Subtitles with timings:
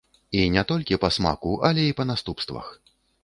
[0.37, 2.73] І не толькі па смаку, але і па наступствах.